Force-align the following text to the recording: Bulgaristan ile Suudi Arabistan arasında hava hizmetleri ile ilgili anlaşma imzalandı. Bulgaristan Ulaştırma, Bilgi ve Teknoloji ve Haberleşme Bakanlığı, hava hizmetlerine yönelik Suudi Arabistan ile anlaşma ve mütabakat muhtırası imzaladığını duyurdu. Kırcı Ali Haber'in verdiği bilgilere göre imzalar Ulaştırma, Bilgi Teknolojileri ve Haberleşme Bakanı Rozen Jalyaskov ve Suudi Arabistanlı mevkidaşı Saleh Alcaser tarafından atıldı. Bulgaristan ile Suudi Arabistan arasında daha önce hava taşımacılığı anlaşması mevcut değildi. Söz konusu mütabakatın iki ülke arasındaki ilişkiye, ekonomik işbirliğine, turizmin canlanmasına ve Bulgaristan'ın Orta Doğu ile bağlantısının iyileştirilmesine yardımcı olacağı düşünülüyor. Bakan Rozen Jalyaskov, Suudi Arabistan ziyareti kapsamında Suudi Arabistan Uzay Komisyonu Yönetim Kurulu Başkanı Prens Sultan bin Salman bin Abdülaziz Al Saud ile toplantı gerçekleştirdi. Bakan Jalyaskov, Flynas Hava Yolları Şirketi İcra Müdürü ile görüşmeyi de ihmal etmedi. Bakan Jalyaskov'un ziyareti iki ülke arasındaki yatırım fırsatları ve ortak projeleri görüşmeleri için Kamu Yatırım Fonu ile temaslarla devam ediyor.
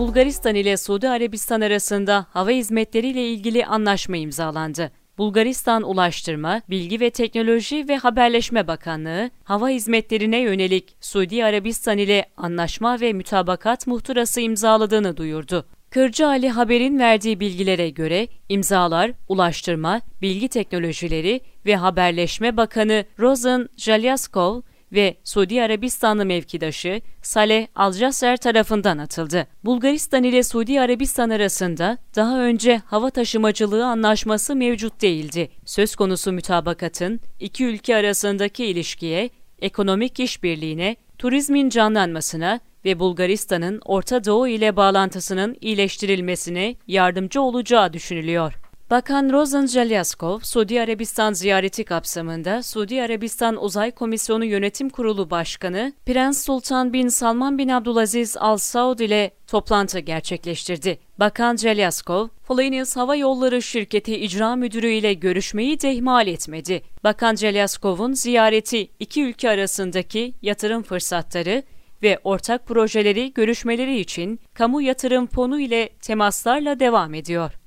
Bulgaristan 0.00 0.54
ile 0.54 0.76
Suudi 0.76 1.08
Arabistan 1.08 1.60
arasında 1.60 2.26
hava 2.30 2.50
hizmetleri 2.50 3.06
ile 3.06 3.28
ilgili 3.28 3.66
anlaşma 3.66 4.16
imzalandı. 4.16 4.92
Bulgaristan 5.18 5.82
Ulaştırma, 5.82 6.62
Bilgi 6.70 7.00
ve 7.00 7.10
Teknoloji 7.10 7.88
ve 7.88 7.96
Haberleşme 7.96 8.66
Bakanlığı, 8.66 9.30
hava 9.44 9.68
hizmetlerine 9.68 10.38
yönelik 10.38 10.96
Suudi 11.00 11.44
Arabistan 11.44 11.98
ile 11.98 12.24
anlaşma 12.36 13.00
ve 13.00 13.12
mütabakat 13.12 13.86
muhtırası 13.86 14.40
imzaladığını 14.40 15.16
duyurdu. 15.16 15.66
Kırcı 15.90 16.26
Ali 16.26 16.48
Haber'in 16.48 16.98
verdiği 16.98 17.40
bilgilere 17.40 17.90
göre 17.90 18.28
imzalar 18.48 19.12
Ulaştırma, 19.28 20.00
Bilgi 20.22 20.48
Teknolojileri 20.48 21.40
ve 21.66 21.76
Haberleşme 21.76 22.56
Bakanı 22.56 23.04
Rozen 23.18 23.68
Jalyaskov 23.76 24.60
ve 24.92 25.16
Suudi 25.24 25.62
Arabistanlı 25.62 26.26
mevkidaşı 26.26 27.00
Saleh 27.22 27.66
Alcaser 27.74 28.36
tarafından 28.36 28.98
atıldı. 28.98 29.46
Bulgaristan 29.64 30.24
ile 30.24 30.42
Suudi 30.42 30.80
Arabistan 30.80 31.30
arasında 31.30 31.98
daha 32.16 32.40
önce 32.40 32.82
hava 32.86 33.10
taşımacılığı 33.10 33.86
anlaşması 33.86 34.56
mevcut 34.56 35.02
değildi. 35.02 35.50
Söz 35.64 35.96
konusu 35.96 36.32
mütabakatın 36.32 37.20
iki 37.40 37.64
ülke 37.64 37.96
arasındaki 37.96 38.64
ilişkiye, 38.64 39.30
ekonomik 39.62 40.20
işbirliğine, 40.20 40.96
turizmin 41.18 41.68
canlanmasına 41.68 42.60
ve 42.84 42.98
Bulgaristan'ın 42.98 43.80
Orta 43.84 44.24
Doğu 44.24 44.48
ile 44.48 44.76
bağlantısının 44.76 45.56
iyileştirilmesine 45.60 46.76
yardımcı 46.86 47.40
olacağı 47.40 47.92
düşünülüyor. 47.92 48.54
Bakan 48.90 49.32
Rozen 49.32 49.66
Jalyaskov, 49.66 50.40
Suudi 50.40 50.80
Arabistan 50.80 51.32
ziyareti 51.32 51.84
kapsamında 51.84 52.62
Suudi 52.62 53.02
Arabistan 53.02 53.64
Uzay 53.64 53.90
Komisyonu 53.90 54.44
Yönetim 54.44 54.88
Kurulu 54.90 55.30
Başkanı 55.30 55.92
Prens 56.06 56.44
Sultan 56.44 56.92
bin 56.92 57.08
Salman 57.08 57.58
bin 57.58 57.68
Abdülaziz 57.68 58.36
Al 58.36 58.56
Saud 58.56 58.98
ile 58.98 59.30
toplantı 59.46 59.98
gerçekleştirdi. 59.98 60.98
Bakan 61.18 61.56
Jalyaskov, 61.56 62.28
Flynas 62.42 62.96
Hava 62.96 63.16
Yolları 63.16 63.62
Şirketi 63.62 64.16
İcra 64.16 64.56
Müdürü 64.56 64.90
ile 64.90 65.14
görüşmeyi 65.14 65.80
de 65.80 65.92
ihmal 65.92 66.26
etmedi. 66.26 66.82
Bakan 67.04 67.36
Jalyaskov'un 67.36 68.12
ziyareti 68.12 68.90
iki 68.98 69.24
ülke 69.24 69.50
arasındaki 69.50 70.34
yatırım 70.42 70.82
fırsatları 70.82 71.62
ve 72.02 72.18
ortak 72.24 72.66
projeleri 72.66 73.32
görüşmeleri 73.32 74.00
için 74.00 74.40
Kamu 74.54 74.82
Yatırım 74.82 75.26
Fonu 75.26 75.60
ile 75.60 75.88
temaslarla 75.88 76.80
devam 76.80 77.14
ediyor. 77.14 77.59